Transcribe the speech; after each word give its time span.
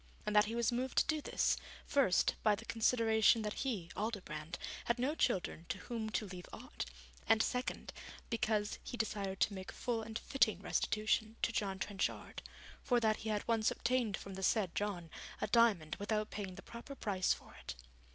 And 0.25 0.35
that 0.35 0.45
he 0.45 0.55
was 0.55 0.71
moved 0.71 0.97
to 0.97 1.05
do 1.05 1.21
this, 1.21 1.57
first, 1.85 2.33
by 2.41 2.55
the 2.55 2.65
consideration 2.65 3.43
that 3.43 3.53
he, 3.61 3.91
Aldobrand, 3.95 4.57
had 4.85 4.97
no 4.97 5.13
children 5.13 5.67
to 5.69 5.77
whom 5.77 6.09
to 6.09 6.25
leave 6.25 6.47
aught, 6.51 6.85
and 7.27 7.43
second, 7.43 7.93
because 8.31 8.79
he 8.83 8.97
desired 8.97 9.39
to 9.41 9.53
make 9.53 9.71
full 9.71 10.01
and 10.01 10.17
fitting 10.17 10.59
restitution 10.59 11.35
to 11.43 11.51
John 11.51 11.77
Trenchard, 11.77 12.41
for 12.81 12.99
that 12.99 13.17
he 13.17 13.29
had 13.29 13.47
once 13.47 13.69
obtained 13.69 14.17
from 14.17 14.33
the 14.33 14.41
said 14.41 14.73
John 14.73 15.11
a 15.39 15.45
diamond 15.45 15.97
without 15.97 16.31
paying 16.31 16.55
the 16.55 16.63
proper 16.63 16.95
price 16.95 17.31
for 17.31 17.53
it. 17.63 17.75